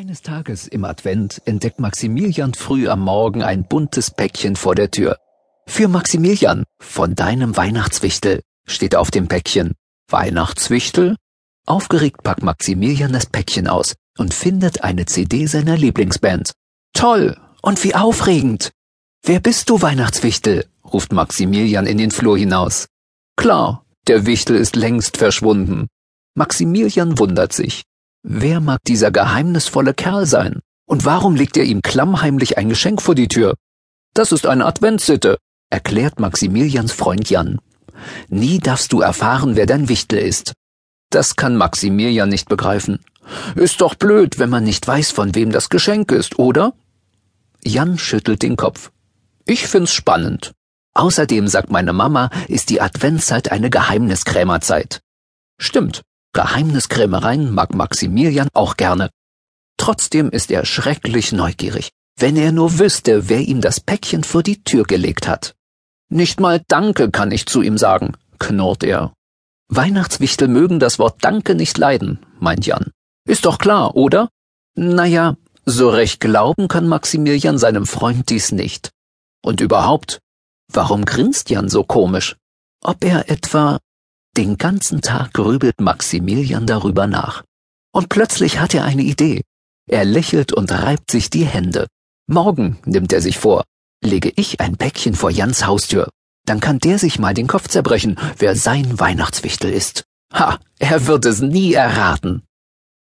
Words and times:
Eines 0.00 0.22
Tages 0.22 0.66
im 0.66 0.86
Advent 0.86 1.42
entdeckt 1.44 1.78
Maximilian 1.78 2.54
früh 2.54 2.88
am 2.88 3.00
Morgen 3.00 3.42
ein 3.42 3.64
buntes 3.64 4.10
Päckchen 4.10 4.56
vor 4.56 4.74
der 4.74 4.90
Tür. 4.90 5.18
Für 5.66 5.88
Maximilian 5.88 6.64
von 6.80 7.14
deinem 7.14 7.54
Weihnachtswichtel 7.54 8.40
steht 8.66 8.96
auf 8.96 9.10
dem 9.10 9.28
Päckchen. 9.28 9.74
Weihnachtswichtel? 10.08 11.16
Aufgeregt 11.66 12.22
packt 12.22 12.42
Maximilian 12.42 13.12
das 13.12 13.26
Päckchen 13.26 13.68
aus 13.68 13.94
und 14.16 14.32
findet 14.32 14.82
eine 14.82 15.04
CD 15.04 15.44
seiner 15.44 15.76
Lieblingsband. 15.76 16.52
Toll 16.94 17.36
und 17.60 17.84
wie 17.84 17.94
aufregend. 17.94 18.70
Wer 19.22 19.40
bist 19.40 19.68
du, 19.68 19.82
Weihnachtswichtel? 19.82 20.64
ruft 20.82 21.12
Maximilian 21.12 21.84
in 21.84 21.98
den 21.98 22.10
Flur 22.10 22.38
hinaus. 22.38 22.86
Klar, 23.36 23.84
der 24.06 24.24
Wichtel 24.24 24.56
ist 24.56 24.76
längst 24.76 25.18
verschwunden. 25.18 25.88
Maximilian 26.34 27.18
wundert 27.18 27.52
sich. 27.52 27.82
Wer 28.22 28.60
mag 28.60 28.80
dieser 28.86 29.10
geheimnisvolle 29.10 29.94
Kerl 29.94 30.26
sein? 30.26 30.60
Und 30.86 31.04
warum 31.04 31.36
legt 31.36 31.56
er 31.56 31.64
ihm 31.64 31.82
klammheimlich 31.82 32.58
ein 32.58 32.68
Geschenk 32.68 33.00
vor 33.00 33.14
die 33.14 33.28
Tür? 33.28 33.54
Das 34.12 34.32
ist 34.32 34.46
eine 34.46 34.66
Adventssitte, 34.66 35.38
erklärt 35.70 36.20
Maximilians 36.20 36.92
Freund 36.92 37.30
Jan. 37.30 37.60
Nie 38.28 38.58
darfst 38.58 38.92
du 38.92 39.00
erfahren, 39.00 39.56
wer 39.56 39.66
dein 39.66 39.88
Wichtel 39.88 40.18
ist. 40.18 40.52
Das 41.10 41.36
kann 41.36 41.56
Maximilian 41.56 42.28
nicht 42.28 42.48
begreifen. 42.48 43.00
Ist 43.54 43.80
doch 43.80 43.94
blöd, 43.94 44.38
wenn 44.38 44.50
man 44.50 44.64
nicht 44.64 44.86
weiß, 44.86 45.12
von 45.12 45.34
wem 45.34 45.52
das 45.52 45.68
Geschenk 45.68 46.12
ist, 46.12 46.38
oder? 46.38 46.74
Jan 47.64 47.98
schüttelt 47.98 48.42
den 48.42 48.56
Kopf. 48.56 48.90
Ich 49.46 49.66
find's 49.66 49.92
spannend. 49.92 50.52
Außerdem 50.94 51.46
sagt 51.46 51.70
meine 51.70 51.92
Mama, 51.92 52.30
ist 52.48 52.70
die 52.70 52.80
Adventszeit 52.80 53.52
eine 53.52 53.70
Geheimniskrämerzeit. 53.70 55.00
Stimmt. 55.58 56.02
Geheimniskrämereien 56.32 57.52
mag 57.52 57.74
Maximilian 57.74 58.48
auch 58.54 58.76
gerne. 58.76 59.10
Trotzdem 59.76 60.30
ist 60.30 60.50
er 60.50 60.64
schrecklich 60.64 61.32
neugierig, 61.32 61.90
wenn 62.16 62.36
er 62.36 62.52
nur 62.52 62.78
wüsste, 62.78 63.28
wer 63.28 63.40
ihm 63.40 63.60
das 63.60 63.80
Päckchen 63.80 64.24
vor 64.24 64.42
die 64.42 64.62
Tür 64.62 64.84
gelegt 64.84 65.26
hat. 65.26 65.54
Nicht 66.08 66.40
mal 66.40 66.62
Danke 66.68 67.10
kann 67.10 67.32
ich 67.32 67.46
zu 67.46 67.62
ihm 67.62 67.78
sagen, 67.78 68.16
knurrt 68.38 68.84
er. 68.84 69.12
Weihnachtswichtel 69.68 70.48
mögen 70.48 70.80
das 70.80 70.98
Wort 70.98 71.24
Danke 71.24 71.54
nicht 71.54 71.78
leiden, 71.78 72.18
meint 72.38 72.66
Jan. 72.66 72.90
Ist 73.26 73.44
doch 73.44 73.58
klar, 73.58 73.96
oder? 73.96 74.28
Naja, 74.74 75.36
so 75.64 75.88
recht 75.88 76.20
glauben 76.20 76.68
kann 76.68 76.88
Maximilian 76.88 77.58
seinem 77.58 77.86
Freund 77.86 78.28
dies 78.30 78.52
nicht. 78.52 78.90
Und 79.42 79.60
überhaupt, 79.60 80.20
warum 80.72 81.04
grinst 81.04 81.50
Jan 81.50 81.68
so 81.68 81.84
komisch? 81.84 82.36
Ob 82.82 83.04
er 83.04 83.30
etwa 83.30 83.78
den 84.36 84.58
ganzen 84.58 85.00
Tag 85.00 85.32
grübelt 85.32 85.80
Maximilian 85.80 86.66
darüber 86.66 87.06
nach. 87.06 87.44
Und 87.92 88.08
plötzlich 88.08 88.60
hat 88.60 88.74
er 88.74 88.84
eine 88.84 89.02
Idee. 89.02 89.42
Er 89.88 90.04
lächelt 90.04 90.52
und 90.52 90.70
reibt 90.70 91.10
sich 91.10 91.30
die 91.30 91.44
Hände. 91.44 91.86
Morgen, 92.28 92.78
nimmt 92.84 93.12
er 93.12 93.20
sich 93.20 93.38
vor, 93.38 93.64
lege 94.02 94.32
ich 94.36 94.60
ein 94.60 94.76
Päckchen 94.76 95.14
vor 95.14 95.30
Jans 95.30 95.66
Haustür. 95.66 96.08
Dann 96.46 96.60
kann 96.60 96.78
der 96.78 96.98
sich 96.98 97.18
mal 97.18 97.34
den 97.34 97.48
Kopf 97.48 97.68
zerbrechen, 97.68 98.18
wer 98.38 98.54
sein 98.54 99.00
Weihnachtswichtel 99.00 99.72
ist. 99.72 100.04
Ha, 100.32 100.58
er 100.78 101.06
wird 101.06 101.24
es 101.24 101.40
nie 101.40 101.72
erraten. 101.72 102.42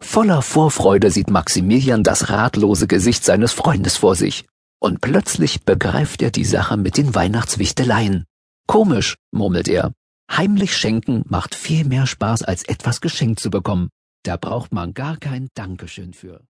Voller 0.00 0.42
Vorfreude 0.42 1.10
sieht 1.10 1.28
Maximilian 1.28 2.02
das 2.04 2.30
ratlose 2.30 2.86
Gesicht 2.86 3.24
seines 3.24 3.52
Freundes 3.52 3.96
vor 3.96 4.14
sich. 4.14 4.46
Und 4.80 5.00
plötzlich 5.00 5.64
begreift 5.64 6.22
er 6.22 6.30
die 6.30 6.44
Sache 6.44 6.76
mit 6.76 6.96
den 6.96 7.14
Weihnachtswichteleien. 7.14 8.24
Komisch, 8.66 9.16
murmelt 9.30 9.68
er. 9.68 9.92
Heimlich 10.30 10.76
schenken 10.76 11.24
macht 11.28 11.54
viel 11.54 11.84
mehr 11.84 12.06
Spaß, 12.06 12.42
als 12.42 12.62
etwas 12.62 13.00
geschenkt 13.00 13.40
zu 13.40 13.50
bekommen. 13.50 13.90
Da 14.22 14.36
braucht 14.36 14.72
man 14.72 14.94
gar 14.94 15.16
kein 15.16 15.48
Dankeschön 15.54 16.14
für. 16.14 16.40